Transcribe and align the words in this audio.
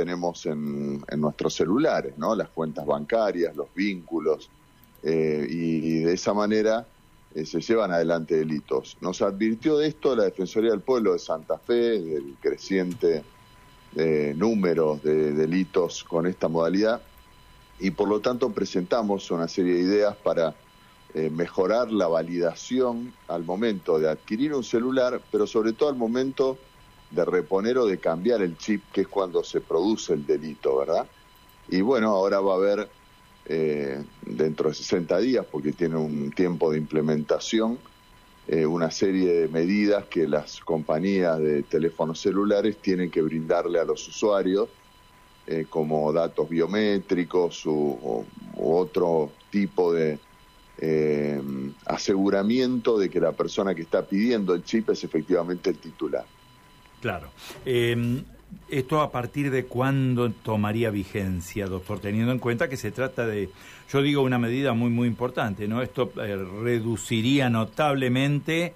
tenemos 0.00 0.46
en, 0.46 1.04
nuestros 1.18 1.52
celulares, 1.52 2.16
¿no? 2.16 2.34
Las 2.34 2.48
cuentas 2.48 2.86
bancarias, 2.86 3.54
los 3.54 3.68
vínculos, 3.74 4.48
eh, 5.02 5.46
y, 5.46 5.98
de 6.00 6.14
esa 6.14 6.32
manera 6.32 6.86
eh, 7.34 7.44
se 7.44 7.60
llevan 7.60 7.92
adelante 7.92 8.34
delitos. 8.34 8.96
Nos 9.02 9.20
advirtió 9.20 9.76
de 9.76 9.88
esto 9.88 10.16
la 10.16 10.24
Defensoría 10.24 10.70
del 10.70 10.80
Pueblo 10.80 11.12
de 11.12 11.18
Santa 11.18 11.58
Fe, 11.58 12.00
del 12.00 12.36
creciente 12.40 13.22
eh, 13.94 14.32
número 14.34 14.98
de 15.04 15.32
delitos 15.32 16.02
con 16.02 16.26
esta 16.26 16.48
modalidad, 16.48 17.02
y 17.78 17.90
por 17.90 18.08
lo 18.08 18.20
tanto 18.20 18.48
presentamos 18.48 19.30
una 19.30 19.48
serie 19.48 19.74
de 19.74 19.80
ideas 19.80 20.16
para 20.16 20.54
mejorar 21.12 21.90
la 21.90 22.06
validación 22.06 23.12
al 23.26 23.42
momento 23.42 23.98
de 23.98 24.08
adquirir 24.08 24.54
un 24.54 24.62
celular, 24.62 25.20
pero 25.32 25.44
sobre 25.44 25.72
todo 25.72 25.88
al 25.88 25.96
momento 25.96 26.56
de 27.10 27.24
reponer 27.24 27.78
o 27.78 27.86
de 27.86 27.98
cambiar 27.98 28.42
el 28.42 28.56
chip, 28.56 28.82
que 28.92 29.02
es 29.02 29.08
cuando 29.08 29.42
se 29.42 29.60
produce 29.60 30.14
el 30.14 30.26
delito, 30.26 30.78
¿verdad? 30.78 31.06
Y 31.68 31.80
bueno, 31.80 32.10
ahora 32.10 32.40
va 32.40 32.54
a 32.54 32.56
haber 32.56 32.88
eh, 33.46 34.04
dentro 34.22 34.68
de 34.68 34.74
60 34.74 35.18
días, 35.18 35.46
porque 35.50 35.72
tiene 35.72 35.96
un 35.96 36.30
tiempo 36.30 36.70
de 36.70 36.78
implementación, 36.78 37.78
eh, 38.46 38.66
una 38.66 38.90
serie 38.90 39.32
de 39.32 39.48
medidas 39.48 40.04
que 40.06 40.28
las 40.28 40.60
compañías 40.60 41.38
de 41.40 41.62
teléfonos 41.64 42.20
celulares 42.20 42.76
tienen 42.80 43.10
que 43.10 43.22
brindarle 43.22 43.80
a 43.80 43.84
los 43.84 44.06
usuarios, 44.06 44.68
eh, 45.46 45.66
como 45.68 46.12
datos 46.12 46.48
biométricos 46.48 47.64
u, 47.66 48.24
otro 48.56 49.32
tipo 49.50 49.92
de 49.92 50.18
aseguramiento 51.84 52.98
de 52.98 53.10
que 53.10 53.20
la 53.20 53.32
persona 53.32 53.74
que 53.74 53.82
está 53.82 54.06
pidiendo 54.06 54.54
el 54.54 54.62
chip 54.64 54.88
es 54.88 55.04
efectivamente 55.04 55.68
el 55.68 55.78
titular. 55.78 56.24
Claro. 57.00 57.30
Em, 57.64 58.24
¿Esto 58.68 59.00
a 59.00 59.10
partir 59.10 59.50
de 59.50 59.64
cuándo 59.66 60.30
tomaría 60.30 60.90
vigencia, 60.90 61.66
doctor? 61.66 62.00
Teniendo 62.00 62.32
en 62.32 62.38
cuenta 62.38 62.68
que 62.68 62.76
se 62.76 62.90
trata 62.90 63.26
de, 63.26 63.48
yo 63.92 64.02
digo, 64.02 64.22
una 64.22 64.38
medida 64.38 64.72
muy, 64.72 64.90
muy 64.90 65.08
importante, 65.08 65.68
¿no? 65.68 65.82
Esto 65.82 66.12
eh, 66.20 66.36
reduciría 66.36 67.48
notablemente 67.48 68.74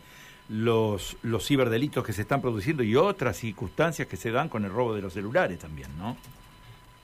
los, 0.49 1.17
los 1.23 1.47
ciberdelitos 1.47 2.05
que 2.05 2.13
se 2.13 2.23
están 2.23 2.41
produciendo 2.41 2.83
y 2.83 2.97
otras 2.97 3.37
circunstancias 3.37 4.07
que 4.07 4.17
se 4.17 4.31
dan 4.31 4.49
con 4.49 4.65
el 4.65 4.71
robo 4.71 4.95
de 4.95 5.03
los 5.03 5.13
celulares 5.13 5.59
también, 5.59 5.89
¿no? 5.99 6.17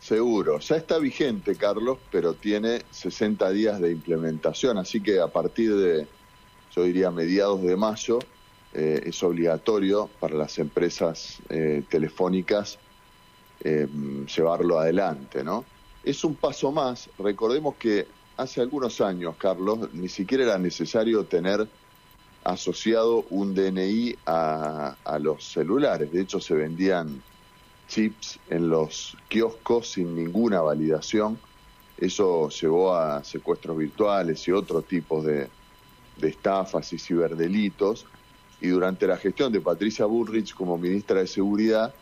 Seguro, 0.00 0.58
ya 0.60 0.76
está 0.76 0.98
vigente, 0.98 1.56
Carlos, 1.56 1.98
pero 2.10 2.34
tiene 2.34 2.82
60 2.90 3.50
días 3.50 3.80
de 3.80 3.92
implementación, 3.92 4.78
así 4.78 5.00
que 5.00 5.20
a 5.20 5.28
partir 5.28 5.74
de, 5.76 6.06
yo 6.74 6.84
diría, 6.84 7.10
mediados 7.10 7.62
de 7.62 7.76
mayo, 7.76 8.18
eh, 8.72 9.02
es 9.06 9.22
obligatorio 9.22 10.08
para 10.20 10.36
las 10.36 10.58
empresas 10.58 11.38
eh, 11.48 11.82
telefónicas 11.88 12.78
eh, 13.62 13.88
llevarlo 14.34 14.78
adelante, 14.78 15.42
¿no? 15.42 15.64
Es 16.04 16.24
un 16.24 16.36
paso 16.36 16.70
más. 16.70 17.10
Recordemos 17.18 17.74
que 17.76 18.06
hace 18.36 18.60
algunos 18.60 19.00
años, 19.00 19.34
Carlos, 19.36 19.92
ni 19.92 20.08
siquiera 20.08 20.44
era 20.44 20.58
necesario 20.58 21.24
tener 21.24 21.68
asociado 22.44 23.26
un 23.30 23.54
DNI 23.54 24.16
a, 24.24 24.96
a 25.04 25.18
los 25.18 25.44
celulares. 25.44 26.10
De 26.10 26.22
hecho, 26.22 26.40
se 26.40 26.54
vendían 26.54 27.20
chips 27.88 28.38
en 28.48 28.70
los 28.70 29.16
kioscos 29.28 29.90
sin 29.90 30.14
ninguna 30.14 30.60
validación. 30.62 31.38
Eso 31.98 32.48
llevó 32.48 32.94
a 32.94 33.22
secuestros 33.24 33.76
virtuales 33.76 34.46
y 34.48 34.52
otro 34.52 34.80
tipo 34.80 35.22
de, 35.22 35.48
de 36.16 36.28
estafas 36.28 36.92
y 36.92 36.98
ciberdelitos 36.98 38.06
y 38.60 38.68
durante 38.68 39.06
la 39.06 39.16
gestión 39.16 39.52
de 39.52 39.60
Patricia 39.60 40.04
Bullrich 40.04 40.54
como 40.54 40.76
ministra 40.76 41.20
de 41.20 41.26
Seguridad 41.26 41.94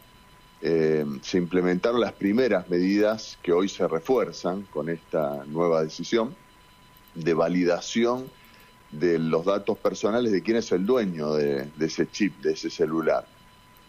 eh, 0.61 1.05
se 1.23 1.39
implementaron 1.39 2.01
las 2.01 2.12
primeras 2.12 2.69
medidas 2.69 3.39
que 3.42 3.53
hoy 3.53 3.69
se 3.69 3.87
refuerzan 3.87 4.62
con 4.70 4.89
esta 4.89 5.45
nueva 5.47 5.84
decisión 5.84 6.34
de 7.14 7.33
validación 7.34 8.27
de 8.91 9.19
los 9.19 9.45
datos 9.45 9.79
personales 9.79 10.33
de 10.33 10.42
quién 10.42 10.57
es 10.57 10.73
el 10.73 10.85
dueño 10.85 11.35
de, 11.35 11.69
ese 11.79 12.11
chip, 12.11 12.41
de 12.41 12.52
ese 12.52 12.70
celular. 12.70 13.27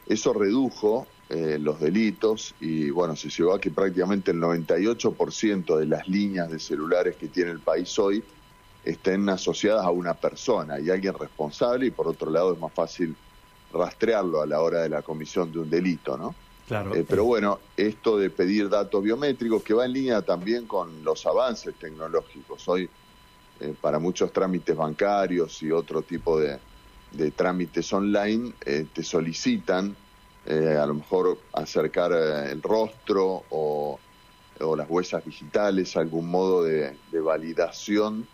Eso 0.07 0.33
redujo 0.33 1.07
eh, 1.29 1.57
los 1.59 1.79
delitos 1.79 2.53
y 2.59 2.89
bueno, 2.89 3.15
se 3.15 3.29
llegó 3.29 3.53
a 3.53 3.61
que 3.61 3.71
prácticamente 3.71 4.31
el 4.31 4.37
98% 4.37 5.77
de 5.77 5.85
las 5.85 6.07
líneas 6.07 6.51
de 6.51 6.59
celulares 6.59 7.15
que 7.15 7.27
tiene 7.27 7.51
el 7.51 7.59
país 7.59 7.97
hoy 7.97 8.23
estén 8.83 9.27
asociadas 9.29 9.85
a 9.85 9.91
una 9.91 10.13
persona 10.13 10.79
y 10.79 10.89
alguien 10.89 11.13
responsable 11.13 11.87
y 11.87 11.91
por 11.91 12.07
otro 12.07 12.31
lado 12.31 12.53
es 12.53 12.59
más 12.59 12.71
fácil 12.71 13.15
rastrearlo 13.73 14.41
a 14.41 14.45
la 14.45 14.61
hora 14.61 14.81
de 14.81 14.89
la 14.89 15.01
comisión 15.01 15.51
de 15.51 15.59
un 15.59 15.69
delito, 15.69 16.17
¿no? 16.17 16.33
Claro. 16.67 16.95
Eh, 16.95 17.05
pero 17.07 17.25
bueno, 17.25 17.59
esto 17.75 18.17
de 18.17 18.29
pedir 18.29 18.69
datos 18.69 19.03
biométricos 19.03 19.63
que 19.63 19.73
va 19.73 19.85
en 19.85 19.93
línea 19.93 20.21
también 20.21 20.67
con 20.67 21.03
los 21.03 21.25
avances 21.25 21.73
tecnológicos. 21.75 22.67
Hoy 22.67 22.89
eh, 23.59 23.73
para 23.79 23.99
muchos 23.99 24.31
trámites 24.31 24.75
bancarios 24.75 25.61
y 25.63 25.71
otro 25.71 26.03
tipo 26.03 26.39
de, 26.39 26.59
trámites 27.35 27.91
online 27.91 28.53
eh, 28.65 28.85
te 28.93 29.03
solicitan 29.03 29.95
a 30.47 30.85
lo 30.87 30.95
mejor 30.95 31.37
acercar 31.53 32.11
el 32.11 32.59
rostro 32.63 33.43
o, 33.51 33.99
las 34.75 34.89
huellas 34.89 35.23
digitales, 35.23 35.95
algún 35.95 36.31
modo 36.31 36.63
de 36.63 36.95
validación 37.11 38.25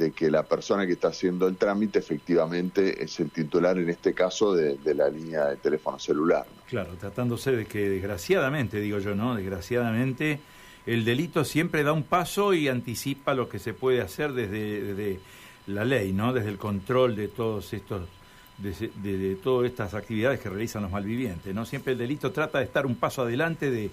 de 0.00 0.12
que 0.12 0.30
la 0.30 0.44
persona 0.44 0.86
que 0.86 0.92
está 0.92 1.08
haciendo 1.08 1.46
el 1.46 1.56
trámite 1.56 1.98
efectivamente 1.98 3.04
es 3.04 3.20
el 3.20 3.30
titular, 3.30 3.76
en 3.76 3.90
este 3.90 4.14
caso, 4.14 4.54
de, 4.54 4.78
la 4.94 5.10
línea 5.10 5.44
de 5.44 5.56
teléfono 5.56 5.98
celular. 5.98 6.46
Claro, 6.68 6.94
tratándose 6.98 7.52
de 7.52 7.66
que 7.66 7.90
desgraciadamente, 7.90 8.80
digo 8.80 8.98
yo, 8.98 9.14
¿no? 9.14 9.36
Desgraciadamente, 9.36 10.40
el 10.86 11.04
delito 11.04 11.44
siempre 11.44 11.82
da 11.82 11.92
un 11.92 12.04
paso 12.04 12.54
y 12.54 12.68
anticipa 12.68 13.34
lo 13.34 13.50
que 13.50 13.58
se 13.58 13.74
puede 13.74 14.00
hacer 14.00 14.32
desde, 14.32 15.20
la 15.66 15.84
ley, 15.84 16.14
¿no? 16.14 16.32
Desde 16.32 16.48
el 16.48 16.56
control 16.56 17.14
de 17.14 17.28
todos 17.28 17.72
estos 17.74 18.08
de, 18.56 18.90
de, 19.02 19.36
todas 19.36 19.70
estas 19.70 19.94
actividades 19.94 20.40
que 20.40 20.48
realizan 20.48 20.82
los 20.82 20.90
malvivientes, 20.90 21.54
¿no? 21.54 21.66
Siempre 21.66 21.92
el 21.92 21.98
delito 21.98 22.32
trata 22.32 22.58
de 22.58 22.64
estar 22.64 22.86
un 22.86 22.96
paso 22.96 23.22
adelante 23.22 23.70
de, 23.70 23.90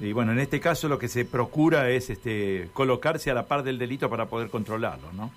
y 0.00 0.12
bueno, 0.12 0.32
en 0.32 0.40
este 0.40 0.60
caso 0.60 0.88
lo 0.88 0.98
que 0.98 1.08
se 1.08 1.24
procura 1.24 1.90
es 1.90 2.10
este, 2.10 2.68
colocarse 2.72 3.30
a 3.30 3.34
la 3.34 3.46
par 3.46 3.62
del 3.62 3.78
delito 3.78 4.10
para 4.10 4.26
poder 4.26 4.50
controlarlo, 4.50 5.12
¿no? 5.12 5.30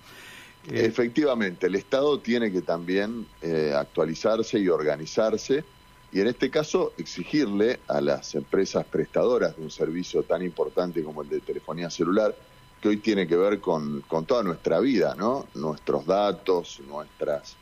Eh, 0.68 0.84
Efectivamente, 0.86 1.68
el 1.68 1.76
Estado 1.76 2.18
tiene 2.18 2.50
que 2.50 2.62
también 2.62 3.26
eh, 3.40 3.72
actualizarse 3.76 4.58
y 4.58 4.68
organizarse 4.68 5.64
y 6.12 6.20
en 6.20 6.28
este 6.28 6.50
caso 6.50 6.92
exigirle 6.98 7.80
a 7.88 8.00
las 8.00 8.34
empresas 8.34 8.84
prestadoras 8.86 9.56
de 9.56 9.62
un 9.62 9.70
servicio 9.70 10.22
tan 10.22 10.42
importante 10.42 11.02
como 11.02 11.22
el 11.22 11.28
de 11.28 11.40
telefonía 11.40 11.90
celular, 11.90 12.34
que 12.80 12.88
hoy 12.88 12.96
tiene 12.98 13.26
que 13.26 13.36
ver 13.36 13.60
con, 13.60 14.00
con 14.02 14.24
toda 14.24 14.42
nuestra 14.42 14.80
vida, 14.80 15.14
¿no? 15.16 15.46
Nuestros 15.54 16.06
datos, 16.06 16.80
nuestras 16.88 17.56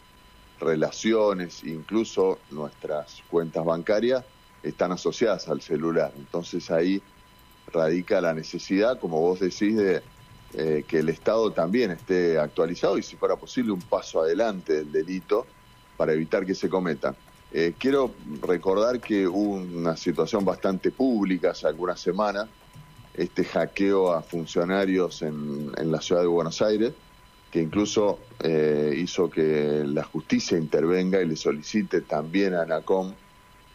relaciones, 0.60 1.64
incluso 1.64 2.38
nuestras 2.50 3.22
cuentas 3.30 3.64
bancarias, 3.64 4.24
están 4.64 4.92
asociadas 4.92 5.48
al 5.48 5.60
celular. 5.60 6.12
Entonces 6.16 6.70
ahí 6.70 7.02
radica 7.72 8.20
la 8.20 8.34
necesidad, 8.34 8.98
como 8.98 9.20
vos 9.20 9.40
decís, 9.40 9.76
de 9.76 10.02
eh, 10.54 10.84
que 10.86 11.00
el 11.00 11.08
Estado 11.08 11.50
también 11.50 11.90
esté 11.90 12.38
actualizado 12.38 12.98
y 12.98 13.02
si 13.02 13.16
fuera 13.16 13.36
posible 13.36 13.72
un 13.72 13.80
paso 13.80 14.22
adelante 14.22 14.74
del 14.74 14.92
delito 14.92 15.46
para 15.96 16.12
evitar 16.12 16.46
que 16.46 16.54
se 16.54 16.68
cometa. 16.68 17.14
Eh, 17.52 17.74
quiero 17.78 18.12
recordar 18.42 19.00
que 19.00 19.26
hubo 19.26 19.54
una 19.54 19.96
situación 19.96 20.44
bastante 20.44 20.90
pública 20.90 21.50
hace 21.50 21.66
algunas 21.66 22.00
semanas, 22.00 22.48
este 23.14 23.44
hackeo 23.44 24.12
a 24.12 24.22
funcionarios 24.22 25.22
en, 25.22 25.70
en 25.76 25.92
la 25.92 26.00
ciudad 26.00 26.22
de 26.22 26.26
Buenos 26.26 26.60
Aires, 26.62 26.92
que 27.50 27.62
incluso 27.62 28.18
eh, 28.40 28.92
hizo 28.96 29.30
que 29.30 29.84
la 29.86 30.02
justicia 30.02 30.58
intervenga 30.58 31.22
y 31.22 31.28
le 31.28 31.36
solicite 31.36 32.00
también 32.00 32.54
a 32.54 32.62
ANACOM 32.62 33.14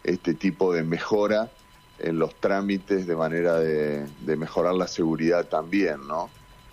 este 0.03 0.33
tipo 0.33 0.73
de 0.73 0.83
mejora 0.83 1.51
en 1.99 2.17
los 2.17 2.35
trámites 2.35 3.05
de 3.07 3.15
manera 3.15 3.59
de, 3.59 4.07
mejorar 4.37 4.73
la 4.73 4.87
seguridad 4.87 5.47
también, 5.47 6.07
¿no? 6.07 6.29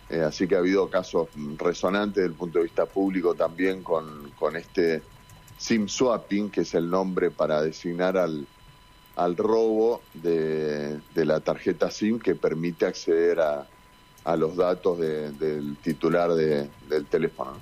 Eh, 0.09 0.21
así 0.21 0.47
que 0.47 0.55
ha 0.55 0.59
habido 0.59 0.89
casos 0.89 1.29
resonantes 1.59 2.17
desde 2.17 2.29
el 2.29 2.35
punto 2.35 2.59
de 2.59 2.65
vista 2.65 2.87
público 2.87 3.35
también 3.35 3.83
con, 3.83 4.31
con 4.39 4.55
este 4.55 5.03
SIM 5.59 5.89
swapping, 5.89 6.51
que 6.51 6.61
es 6.61 6.75
el 6.75 6.89
nombre 6.89 7.33
para 7.33 7.61
designar 7.61 8.17
al, 8.17 8.47
al 9.17 9.37
robo 9.37 10.03
de, 10.15 11.01
de 11.13 11.25
la 11.25 11.41
tarjeta 11.41 11.91
SIM 11.91 12.21
que 12.21 12.37
permite 12.37 12.87
acceder 12.87 13.41
a, 13.41 13.67
a 14.27 14.37
los 14.37 14.57
datos 14.57 14.99
del 14.99 15.77
titular 15.83 16.35
de, 16.35 16.69
del 16.89 17.07
teléfono. 17.07 17.53